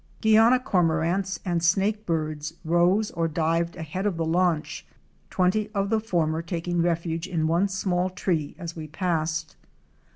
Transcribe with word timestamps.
Guiana 0.19 0.59
Cormorants"" 0.59 1.37
and 1.45 1.61
Snakebirds® 1.61 2.53
rose 2.65 3.11
or 3.11 3.27
dived 3.27 3.75
ahead 3.75 4.07
of 4.07 4.17
the 4.17 4.25
launch, 4.25 4.83
twenty 5.29 5.69
of 5.75 5.91
the 5.91 5.99
former 5.99 6.41
taking 6.41 6.81
refuge 6.81 7.27
in 7.27 7.45
one 7.45 7.67
small 7.67 8.09
tree 8.09 8.55
as 8.57 8.75
we 8.75 8.87
passed. 8.87 9.55